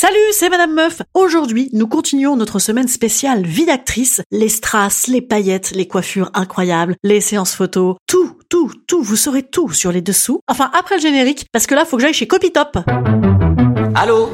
Salut, 0.00 0.14
c'est 0.30 0.48
Madame 0.48 0.74
Meuf. 0.74 1.02
Aujourd'hui, 1.12 1.70
nous 1.72 1.88
continuons 1.88 2.36
notre 2.36 2.60
semaine 2.60 2.86
spéciale 2.86 3.44
vie 3.44 3.66
d'actrice. 3.66 4.20
Les 4.30 4.48
strass, 4.48 5.08
les 5.08 5.20
paillettes, 5.20 5.72
les 5.72 5.88
coiffures 5.88 6.30
incroyables, 6.34 6.94
les 7.02 7.20
séances 7.20 7.56
photos, 7.56 7.96
tout, 8.06 8.38
tout, 8.48 8.70
tout. 8.86 9.02
Vous 9.02 9.16
saurez 9.16 9.42
tout 9.42 9.72
sur 9.72 9.90
les 9.90 10.00
dessous. 10.00 10.38
Enfin, 10.46 10.70
après 10.78 10.98
le 10.98 11.00
générique, 11.00 11.46
parce 11.52 11.66
que 11.66 11.74
là, 11.74 11.84
faut 11.84 11.96
que 11.96 12.02
j'aille 12.02 12.14
chez 12.14 12.28
Copytop. 12.28 12.78
Allô 13.96 14.30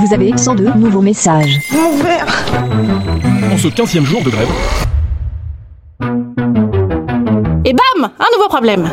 Vous 0.00 0.12
avez 0.12 0.36
102 0.36 0.72
nouveaux 0.72 1.00
messages. 1.00 1.60
En 3.52 3.56
ce 3.56 3.68
15e 3.68 4.02
jour 4.02 4.20
de 4.24 4.30
grève, 4.30 4.48
Et 7.64 7.72
bam 7.72 8.10
Un 8.18 8.36
nouveau 8.36 8.48
problème 8.48 8.90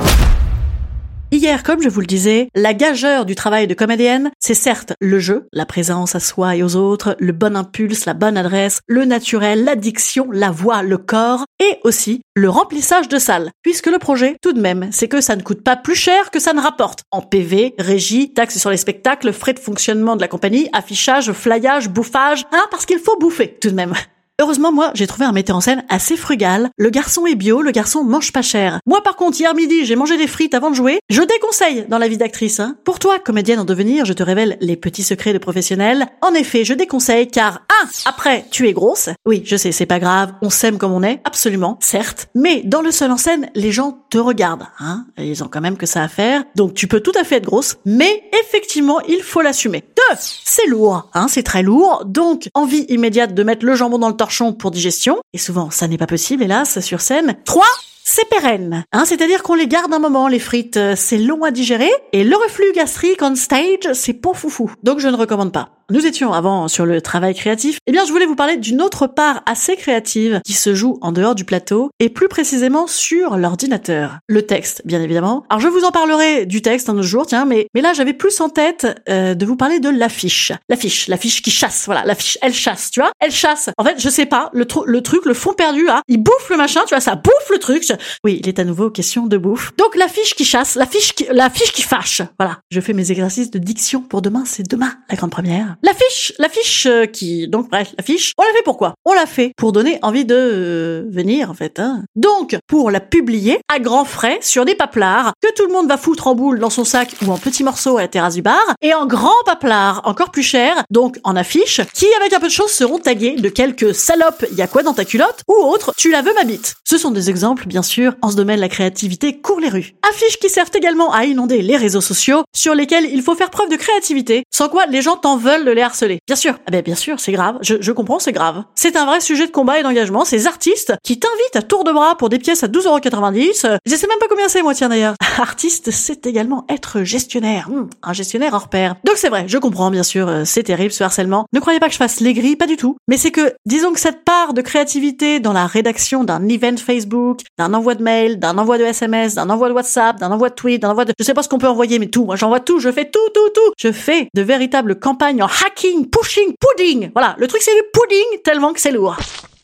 Hier, 1.31 1.63
comme 1.63 1.81
je 1.81 1.89
vous 1.89 2.01
le 2.01 2.05
disais, 2.05 2.49
la 2.55 2.73
gageure 2.73 3.25
du 3.25 3.35
travail 3.35 3.67
de 3.67 3.73
comédienne, 3.73 4.31
c'est 4.39 4.53
certes 4.53 4.93
le 5.01 5.19
jeu, 5.19 5.47
la 5.51 5.65
présence 5.65 6.15
à 6.15 6.19
soi 6.19 6.55
et 6.55 6.63
aux 6.63 6.75
autres, 6.75 7.17
le 7.19 7.33
bon 7.33 7.57
impulse, 7.57 8.05
la 8.05 8.13
bonne 8.13 8.37
adresse, 8.37 8.79
le 8.87 9.05
naturel, 9.05 9.63
l'addiction, 9.65 10.29
la 10.31 10.51
voix, 10.51 10.83
le 10.83 10.97
corps, 10.97 11.45
et 11.59 11.79
aussi 11.83 12.21
le 12.35 12.49
remplissage 12.49 13.09
de 13.09 13.17
salles. 13.17 13.51
Puisque 13.63 13.87
le 13.87 13.97
projet, 13.97 14.37
tout 14.41 14.53
de 14.53 14.61
même, 14.61 14.87
c'est 14.91 15.07
que 15.07 15.19
ça 15.19 15.35
ne 15.35 15.41
coûte 15.41 15.63
pas 15.63 15.75
plus 15.75 15.95
cher 15.95 16.31
que 16.31 16.39
ça 16.39 16.53
ne 16.53 16.61
rapporte. 16.61 17.03
En 17.11 17.21
PV, 17.21 17.73
régie, 17.79 18.31
taxes 18.31 18.59
sur 18.59 18.69
les 18.69 18.77
spectacles, 18.77 19.33
frais 19.33 19.53
de 19.53 19.59
fonctionnement 19.59 20.15
de 20.15 20.21
la 20.21 20.27
compagnie, 20.27 20.69
affichage, 20.73 21.31
flyage, 21.33 21.89
bouffage, 21.89 22.45
hein, 22.53 22.65
parce 22.71 22.85
qu'il 22.85 22.99
faut 22.99 23.17
bouffer, 23.19 23.57
tout 23.59 23.71
de 23.71 23.75
même. 23.75 23.93
Heureusement, 24.41 24.73
moi, 24.73 24.91
j'ai 24.95 25.07
trouvé 25.07 25.23
un 25.23 25.31
metteur 25.31 25.55
en 25.55 25.61
scène 25.61 25.85
assez 25.87 26.17
frugal. 26.17 26.69
Le 26.77 26.89
garçon 26.89 27.25
est 27.25 27.35
bio, 27.35 27.61
le 27.61 27.71
garçon 27.71 28.03
mange 28.03 28.33
pas 28.33 28.41
cher. 28.41 28.79
Moi, 28.85 29.01
par 29.01 29.15
contre, 29.15 29.39
hier 29.39 29.55
midi, 29.55 29.85
j'ai 29.85 29.95
mangé 29.95 30.17
des 30.17 30.27
frites 30.27 30.53
avant 30.53 30.69
de 30.69 30.75
jouer. 30.75 30.99
Je 31.09 31.21
déconseille 31.21 31.85
dans 31.87 31.97
la 31.97 32.09
vie 32.09 32.17
d'actrice. 32.17 32.59
Hein. 32.59 32.75
Pour 32.83 32.99
toi, 32.99 33.17
comédienne 33.17 33.59
en 33.59 33.63
devenir, 33.65 34.03
je 34.03 34.11
te 34.11 34.23
révèle 34.23 34.57
les 34.59 34.75
petits 34.75 35.03
secrets 35.03 35.31
de 35.31 35.37
professionnels. 35.37 36.07
En 36.21 36.33
effet, 36.33 36.65
je 36.65 36.73
déconseille 36.73 37.29
car, 37.29 37.61
ah, 37.69 37.87
après, 38.03 38.43
tu 38.51 38.67
es 38.67 38.73
grosse. 38.73 39.07
Oui, 39.25 39.41
je 39.45 39.55
sais, 39.55 39.71
c'est 39.71 39.85
pas 39.85 39.99
grave, 39.99 40.33
on 40.41 40.49
s'aime 40.49 40.77
comme 40.77 40.91
on 40.91 41.01
est, 41.01 41.21
absolument, 41.23 41.77
certes. 41.79 42.27
Mais 42.35 42.61
dans 42.65 42.81
le 42.81 42.91
seul 42.91 43.11
en 43.11 43.17
scène, 43.17 43.49
les 43.55 43.71
gens 43.71 43.99
te 44.09 44.17
regardent. 44.17 44.67
Hein. 44.79 45.05
Ils 45.17 45.45
ont 45.45 45.47
quand 45.47 45.61
même 45.61 45.77
que 45.77 45.85
ça 45.85 46.03
à 46.03 46.09
faire. 46.09 46.43
Donc 46.55 46.73
tu 46.73 46.87
peux 46.87 46.99
tout 46.99 47.13
à 47.17 47.23
fait 47.23 47.37
être 47.37 47.45
grosse, 47.45 47.77
mais 47.85 48.23
effectivement, 48.43 48.99
il 49.07 49.23
faut 49.23 49.41
l'assumer. 49.41 49.85
Deux, 49.95 50.17
c'est 50.19 50.67
lourd, 50.67 51.09
hein, 51.13 51.27
c'est 51.29 51.43
très 51.43 51.63
lourd. 51.63 52.03
Donc, 52.05 52.49
envie 52.53 52.85
immédiate 52.89 53.33
de 53.33 53.43
mettre 53.43 53.65
le 53.65 53.75
jambon 53.75 53.97
dans 53.97 54.09
le 54.09 54.17
pour 54.53 54.71
digestion, 54.71 55.17
et 55.33 55.37
souvent 55.37 55.69
ça 55.71 55.87
n'est 55.87 55.97
pas 55.97 56.07
possible, 56.07 56.43
hélas, 56.43 56.79
sur 56.79 57.01
scène. 57.01 57.35
3 57.45 57.63
c'est 58.07 58.29
pérenne, 58.29 58.85
hein, 58.91 59.03
c'est-à-dire 59.03 59.41
qu'on 59.41 59.55
les 59.55 59.67
garde 59.67 59.91
un 59.91 59.97
moment, 59.97 60.27
les 60.27 60.37
frites, 60.37 60.77
euh, 60.77 60.93
c'est 60.95 61.17
long 61.17 61.43
à 61.43 61.49
digérer, 61.49 61.89
et 62.13 62.23
le 62.23 62.35
reflux 62.35 62.71
gastrique 62.75 63.23
on 63.23 63.35
stage, 63.35 63.93
c'est 63.93 64.13
pour 64.13 64.37
foufou. 64.37 64.69
Donc 64.83 64.99
je 64.99 65.07
ne 65.07 65.15
recommande 65.15 65.51
pas. 65.51 65.69
Nous 65.91 66.07
étions 66.07 66.33
avant 66.33 66.67
sur 66.67 66.83
le 66.83 66.99
travail 66.99 67.35
créatif. 67.35 67.77
Eh 67.85 67.91
bien, 67.91 68.05
je 68.05 68.11
voulais 68.11 68.25
vous 68.25 68.35
parler 68.35 68.57
d'une 68.57 68.81
autre 68.81 69.05
part 69.05 69.43
assez 69.45 69.75
créative 69.75 70.41
qui 70.43 70.53
se 70.53 70.73
joue 70.73 70.97
en 71.01 71.11
dehors 71.11 71.35
du 71.35 71.45
plateau 71.45 71.91
et 71.99 72.09
plus 72.09 72.27
précisément 72.27 72.87
sur 72.87 73.37
l'ordinateur. 73.37 74.17
Le 74.27 74.41
texte, 74.41 74.81
bien 74.85 74.99
évidemment. 74.99 75.45
Alors, 75.47 75.61
je 75.61 75.67
vous 75.67 75.83
en 75.83 75.91
parlerai 75.91 76.47
du 76.47 76.63
texte 76.63 76.89
un 76.89 76.93
autre 76.93 77.03
jour, 77.03 77.27
tiens, 77.27 77.45
mais, 77.45 77.67
mais 77.75 77.81
là, 77.81 77.93
j'avais 77.93 78.13
plus 78.13 78.41
en 78.41 78.49
tête 78.49 78.87
euh, 79.09 79.35
de 79.35 79.45
vous 79.45 79.55
parler 79.55 79.79
de 79.79 79.89
l'affiche. 79.89 80.51
L'affiche, 80.69 81.07
l'affiche 81.07 81.43
qui 81.43 81.51
chasse, 81.51 81.83
voilà, 81.85 82.03
l'affiche, 82.03 82.39
elle 82.41 82.53
chasse, 82.55 82.89
tu 82.89 82.99
vois 82.99 83.11
Elle 83.19 83.31
chasse. 83.31 83.69
En 83.77 83.83
fait, 83.83 83.99
je 83.99 84.09
sais 84.09 84.25
pas, 84.25 84.49
le, 84.53 84.65
le 84.87 85.01
truc, 85.01 85.23
le 85.25 85.35
fond 85.35 85.53
perdu, 85.53 85.85
là, 85.85 86.01
il 86.07 86.17
bouffe 86.17 86.49
le 86.49 86.57
machin, 86.57 86.81
tu 86.87 86.95
vois, 86.95 86.99
ça 87.01 87.13
bouffe 87.13 87.49
le 87.51 87.59
truc. 87.59 87.85
Oui, 88.23 88.39
il 88.41 88.49
est 88.49 88.57
à 88.57 88.63
nouveau 88.63 88.89
question 88.89 89.27
de 89.27 89.37
bouffe. 89.37 89.71
Donc, 89.77 89.95
l'affiche 89.95 90.33
qui 90.33 90.45
chasse, 90.45 90.73
l'affiche 90.73 91.13
qui, 91.13 91.27
l'affiche 91.29 91.71
qui 91.73 91.83
fâche. 91.83 92.23
Voilà. 92.39 92.57
Je 92.71 92.81
fais 92.81 92.93
mes 92.93 93.11
exercices 93.11 93.51
de 93.51 93.59
diction 93.59 94.01
pour 94.01 94.23
demain, 94.23 94.45
c'est 94.47 94.67
demain, 94.67 94.93
la 95.11 95.15
grande 95.15 95.29
première. 95.29 95.74
L'affiche, 95.83 96.33
l'affiche 96.39 96.85
euh, 96.85 97.05
qui, 97.05 97.47
donc 97.47 97.69
bref, 97.69 97.93
l'affiche, 97.97 98.33
on 98.37 98.43
l'a 98.43 98.53
fait 98.53 98.63
pourquoi? 98.63 98.95
On 99.05 99.13
l'a 99.13 99.25
fait 99.25 99.51
pour 99.57 99.71
donner 99.71 99.99
envie 100.01 100.25
de 100.25 100.35
euh, 100.35 101.03
venir 101.09 101.49
en 101.49 101.53
fait. 101.53 101.79
Hein. 101.79 102.03
Donc 102.15 102.57
pour 102.67 102.91
la 102.91 102.99
publier 102.99 103.59
à 103.73 103.79
grands 103.79 104.05
frais 104.05 104.39
sur 104.41 104.65
des 104.65 104.75
paplards 104.75 105.33
que 105.41 105.53
tout 105.53 105.65
le 105.65 105.73
monde 105.73 105.87
va 105.87 105.97
foutre 105.97 106.27
en 106.27 106.35
boule 106.35 106.59
dans 106.59 106.69
son 106.69 106.83
sac 106.83 107.13
ou 107.25 107.31
en 107.31 107.37
petits 107.37 107.63
morceaux 107.63 107.97
à 107.97 108.01
la 108.01 108.07
terrasse 108.07 108.35
du 108.35 108.41
bar, 108.41 108.63
et 108.81 108.93
en 108.93 109.05
grands 109.05 109.31
paplards 109.45 110.01
encore 110.05 110.31
plus 110.31 110.43
chers, 110.43 110.83
donc 110.89 111.17
en 111.23 111.35
affiche, 111.35 111.81
qui 111.93 112.07
avec 112.19 112.33
un 112.33 112.39
peu 112.39 112.47
de 112.47 112.51
chance 112.51 112.71
seront 112.71 112.99
tagués 112.99 113.35
de 113.35 113.49
quelques 113.49 113.93
salopes. 113.93 114.45
Y 114.55 114.61
a 114.61 114.67
quoi 114.67 114.83
dans 114.83 114.93
ta 114.93 115.05
culotte 115.05 115.41
ou 115.47 115.53
autre? 115.53 115.93
Tu 115.97 116.11
la 116.11 116.21
veux 116.21 116.33
ma 116.33 116.43
bite? 116.43 116.75
Ce 116.83 116.97
sont 116.97 117.11
des 117.11 117.29
exemples 117.29 117.67
bien 117.67 117.83
sûr. 117.83 118.15
En 118.21 118.31
ce 118.31 118.35
domaine, 118.35 118.59
la 118.59 118.69
créativité 118.69 119.39
court 119.39 119.59
les 119.59 119.69
rues. 119.69 119.95
Affiches 120.09 120.37
qui 120.37 120.49
servent 120.49 120.69
également 120.75 121.11
à 121.11 121.25
inonder 121.25 121.61
les 121.61 121.77
réseaux 121.77 122.01
sociaux 122.01 122.43
sur 122.55 122.75
lesquels 122.75 123.05
il 123.11 123.21
faut 123.21 123.35
faire 123.35 123.49
preuve 123.49 123.69
de 123.69 123.75
créativité, 123.75 124.43
sans 124.51 124.69
quoi 124.69 124.85
les 124.85 125.01
gens 125.01 125.17
t'en 125.17 125.37
veulent 125.37 125.64
de 125.65 125.71
les 125.71 125.81
harceler. 125.81 126.19
Bien 126.27 126.35
sûr. 126.35 126.55
Ah 126.67 126.71
ben 126.71 126.81
bien 126.81 126.95
sûr, 126.95 127.19
c'est 127.19 127.31
grave. 127.31 127.57
Je, 127.61 127.91
comprends, 127.91 128.19
c'est 128.19 128.31
grave. 128.31 128.63
C'est 128.75 128.95
un 128.95 129.05
vrai 129.05 129.19
sujet 129.19 129.47
de 129.47 129.51
combat 129.51 129.79
et 129.79 129.83
d'engagement. 129.83 130.25
Ces 130.25 130.47
artistes 130.47 130.93
qui 131.03 131.19
t'invitent 131.19 131.55
à 131.55 131.61
tour 131.61 131.83
de 131.83 131.91
bras 131.91 132.15
pour 132.17 132.29
des 132.29 132.39
pièces 132.39 132.63
à 132.63 132.67
12,90€. 132.67 133.65
euh, 133.65 133.77
Je 133.85 133.95
sais 133.95 134.07
même 134.07 134.19
pas 134.19 134.27
combien 134.29 134.47
c'est, 134.47 134.61
moi, 134.61 134.73
tiens, 134.73 134.89
d'ailleurs. 134.89 135.15
Artiste, 135.37 135.91
c'est 135.91 136.25
également 136.25 136.65
être 136.69 137.03
gestionnaire. 137.03 137.69
Hmm, 137.69 137.87
un 138.03 138.13
gestionnaire 138.13 138.53
hors 138.53 138.69
pair. 138.69 138.95
Donc 139.03 139.17
c'est 139.17 139.29
vrai, 139.29 139.45
je 139.47 139.57
comprends, 139.57 139.91
bien 139.91 140.03
sûr, 140.03 140.27
euh, 140.27 140.43
c'est 140.45 140.63
terrible, 140.63 140.91
ce 140.91 141.03
harcèlement. 141.03 141.45
Ne 141.53 141.59
croyez 141.59 141.79
pas 141.79 141.87
que 141.87 141.93
je 141.93 141.97
fasse 141.97 142.19
l'aigri, 142.19 142.55
pas 142.55 142.67
du 142.67 142.77
tout. 142.77 142.97
Mais 143.07 143.17
c'est 143.17 143.31
que, 143.31 143.53
disons 143.65 143.91
que 143.93 143.99
cette 143.99 144.23
part 144.23 144.53
de 144.53 144.61
créativité 144.61 145.39
dans 145.39 145.53
la 145.53 145.65
rédaction 145.67 146.23
d'un 146.23 146.47
event 146.47 146.77
Facebook, 146.77 147.41
d'un 147.57 147.73
envoi 147.73 147.95
de 147.95 148.03
mail, 148.03 148.39
d'un 148.39 148.57
envoi 148.57 148.77
de 148.77 148.83
SMS, 148.83 149.35
d'un 149.35 149.49
envoi 149.49 149.69
de 149.69 149.73
WhatsApp, 149.73 150.19
d'un 150.19 150.31
envoi 150.31 150.49
de 150.49 150.55
tweet, 150.55 150.81
d'un 150.81 150.89
envoi 150.91 151.05
de... 151.05 151.13
Je 151.19 151.23
sais 151.23 151.33
pas 151.33 151.43
ce 151.43 151.49
qu'on 151.49 151.57
peut 151.57 151.67
envoyer, 151.67 151.99
mais 151.99 152.07
tout. 152.07 152.25
Moi, 152.25 152.35
j'envoie 152.35 152.59
tout. 152.59 152.79
Je 152.79 152.91
fais 152.91 153.05
tout, 153.09 153.19
tout, 153.33 153.49
tout. 153.53 153.73
Je 153.77 153.91
fais 153.91 154.27
de 154.35 154.41
véritables 154.41 154.99
campagnes 154.99 155.41
en 155.43 155.47
hacking, 155.63 156.09
pushing, 156.09 156.55
pudding. 156.59 157.11
Voilà. 157.13 157.35
Le 157.37 157.47
truc, 157.47 157.61
c'est 157.61 157.75
du 157.75 157.83
pudding 157.93 158.41
tellement 158.43 158.73
que 158.73 158.79
c'est 158.81 158.91
lourd. 158.91 159.15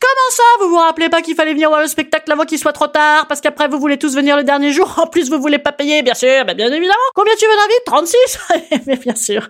Comment 0.02 0.30
ça, 0.30 0.42
vous 0.60 0.70
vous 0.70 0.78
rappelez 0.78 1.08
pas 1.08 1.22
qu'il 1.22 1.36
fallait 1.36 1.52
venir 1.52 1.68
voir 1.68 1.80
le 1.80 1.86
spectacle 1.86 2.32
avant 2.32 2.44
qu'il 2.44 2.58
soit 2.58 2.72
trop 2.72 2.88
tard 2.88 3.28
Parce 3.28 3.40
qu'après 3.40 3.68
vous 3.68 3.78
voulez 3.78 3.98
tous 3.98 4.16
venir 4.16 4.36
le 4.36 4.42
dernier 4.42 4.72
jour, 4.72 4.92
en 5.00 5.06
plus 5.06 5.30
vous 5.30 5.40
voulez 5.40 5.60
pas 5.60 5.70
payer, 5.70 6.02
bien 6.02 6.14
sûr, 6.14 6.44
bah 6.44 6.54
bien 6.54 6.66
évidemment. 6.66 6.94
Combien 7.14 7.32
tu 7.38 7.46
veux 7.46 7.56
d'invites 7.56 7.84
36 7.86 8.80
Mais 8.88 8.96
bien 8.96 9.14
sûr. 9.14 9.46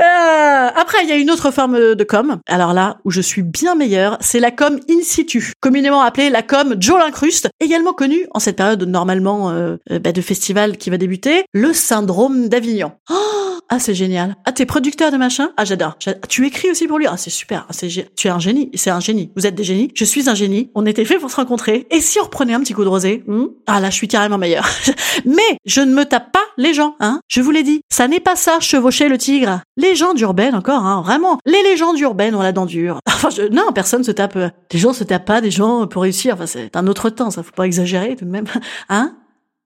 Euh, 0.00 0.68
après, 0.74 0.98
il 1.04 1.08
y 1.08 1.12
a 1.12 1.16
une 1.16 1.30
autre 1.30 1.52
forme 1.52 1.94
de 1.94 2.04
com. 2.04 2.40
Alors 2.48 2.72
là, 2.72 2.98
où 3.04 3.12
je 3.12 3.20
suis 3.20 3.42
bien 3.42 3.76
meilleure, 3.76 4.18
c'est 4.20 4.40
la 4.40 4.50
com 4.50 4.80
in 4.90 5.00
situ, 5.02 5.52
communément 5.60 6.02
appelée 6.02 6.28
la 6.28 6.42
com 6.42 6.74
Joe 6.80 6.98
l'incruste, 6.98 7.48
également 7.60 7.92
connue 7.92 8.26
en 8.32 8.40
cette 8.40 8.56
période 8.56 8.82
normalement 8.82 9.50
euh, 9.50 9.76
euh, 9.92 10.00
bah, 10.00 10.10
de 10.10 10.20
festival 10.20 10.76
qui 10.76 10.90
va 10.90 10.96
débuter, 10.96 11.44
le 11.52 11.72
syndrome 11.72 12.48
d'Avignon. 12.48 12.90
Oh 13.10 13.47
ah, 13.70 13.78
c'est 13.78 13.94
génial. 13.94 14.34
Ah, 14.46 14.52
t'es 14.52 14.64
producteur 14.64 15.10
de 15.12 15.16
machin 15.18 15.50
Ah, 15.58 15.64
j'adore. 15.64 15.96
J'a- 16.00 16.14
Tu 16.14 16.46
écris 16.46 16.70
aussi 16.70 16.86
pour 16.86 16.98
lui? 16.98 17.06
Ah, 17.06 17.16
c'est 17.18 17.28
super. 17.30 17.66
Ah, 17.68 17.72
tu 18.16 18.26
es 18.26 18.30
un 18.30 18.38
génie. 18.38 18.70
C'est 18.74 18.88
un 18.90 19.00
génie. 19.00 19.30
Vous 19.36 19.46
êtes 19.46 19.54
des 19.54 19.64
génies. 19.64 19.90
Je 19.94 20.04
suis 20.06 20.30
un 20.30 20.34
génie. 20.34 20.70
On 20.74 20.86
était 20.86 21.04
fait 21.04 21.18
pour 21.18 21.30
se 21.30 21.36
rencontrer. 21.36 21.86
Et 21.90 22.00
si 22.00 22.18
on 22.18 22.24
reprenait 22.24 22.54
un 22.54 22.60
petit 22.60 22.72
coup 22.72 22.82
de 22.84 22.88
rosé 22.88 23.24
hmm? 23.26 23.44
Ah, 23.66 23.80
là, 23.80 23.90
je 23.90 23.94
suis 23.96 24.08
carrément 24.08 24.38
meilleur. 24.38 24.66
Mais 25.26 25.58
je 25.66 25.82
ne 25.82 25.92
me 25.94 26.04
tape 26.04 26.32
pas 26.32 26.38
les 26.56 26.72
gens, 26.72 26.96
hein. 27.00 27.20
Je 27.28 27.40
vous 27.42 27.50
l'ai 27.50 27.62
dit. 27.62 27.82
Ça 27.90 28.08
n'est 28.08 28.20
pas 28.20 28.36
ça, 28.36 28.58
chevaucher 28.60 29.08
le 29.08 29.18
tigre. 29.18 29.60
Légende 29.76 30.18
urbaine 30.20 30.54
encore, 30.54 30.86
hein. 30.86 31.02
Vraiment. 31.04 31.38
Les 31.44 31.62
légendes 31.62 31.98
urbaines 32.00 32.34
ont 32.34 32.42
la 32.42 32.52
dent 32.52 32.66
dure. 32.66 33.00
Enfin, 33.08 33.30
je- 33.30 33.48
non, 33.52 33.72
personne 33.74 34.02
se 34.04 34.12
tape. 34.12 34.36
euh, 34.36 34.48
Les 34.72 34.78
gens 34.78 34.92
se 34.94 35.04
tapent 35.04 35.24
pas 35.26 35.40
des 35.40 35.50
gens 35.50 35.86
pour 35.86 36.02
réussir. 36.02 36.34
Enfin, 36.34 36.46
c'est 36.46 36.74
un 36.76 36.86
autre 36.86 37.10
temps. 37.10 37.30
Ça 37.30 37.42
faut 37.42 37.52
pas 37.52 37.64
exagérer 37.66 38.16
tout 38.16 38.24
de 38.24 38.30
même. 38.30 38.46
Hein? 38.88 39.16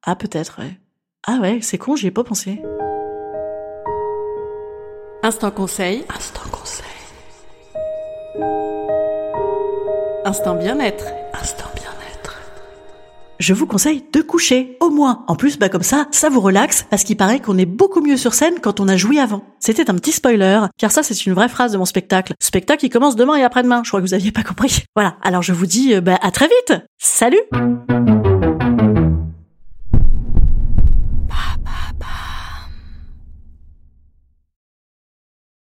Ah, 0.04 0.16
peut-être, 0.16 0.58
ouais. 0.58 0.78
Ah 1.26 1.38
ouais, 1.40 1.60
c'est 1.62 1.78
con, 1.78 1.94
j'y 1.94 2.08
ai 2.08 2.10
pas 2.10 2.24
pensé. 2.24 2.60
Instant 5.24 5.52
conseil. 5.52 6.04
Instant 6.12 6.50
conseil. 6.50 6.84
Instant 10.24 10.56
bien-être. 10.56 11.04
Instant 11.32 11.68
bien-être. 11.76 12.40
Je 13.38 13.54
vous 13.54 13.66
conseille 13.66 14.04
de 14.12 14.20
coucher, 14.20 14.76
au 14.80 14.90
moins. 14.90 15.24
En 15.28 15.36
plus, 15.36 15.60
bah 15.60 15.68
comme 15.68 15.84
ça, 15.84 16.08
ça 16.10 16.28
vous 16.28 16.40
relaxe, 16.40 16.86
parce 16.90 17.04
qu'il 17.04 17.16
paraît 17.16 17.38
qu'on 17.38 17.56
est 17.56 17.66
beaucoup 17.66 18.00
mieux 18.00 18.16
sur 18.16 18.34
scène 18.34 18.54
quand 18.60 18.80
on 18.80 18.88
a 18.88 18.96
joui 18.96 19.20
avant. 19.20 19.44
C'était 19.60 19.88
un 19.88 19.94
petit 19.94 20.10
spoiler, 20.10 20.62
car 20.76 20.90
ça 20.90 21.04
c'est 21.04 21.24
une 21.24 21.34
vraie 21.34 21.48
phrase 21.48 21.70
de 21.70 21.78
mon 21.78 21.84
spectacle. 21.84 22.34
Spectacle 22.40 22.80
qui 22.80 22.90
commence 22.90 23.14
demain 23.14 23.36
et 23.36 23.44
après-demain, 23.44 23.82
je 23.84 23.90
crois 23.90 24.00
que 24.00 24.06
vous 24.06 24.14
aviez 24.14 24.32
pas 24.32 24.42
compris. 24.42 24.82
Voilà, 24.96 25.18
alors 25.22 25.42
je 25.42 25.52
vous 25.52 25.66
dis 25.66 25.94
euh, 25.94 26.00
bah, 26.00 26.18
à 26.20 26.32
très 26.32 26.48
vite 26.48 26.80
Salut 26.98 27.38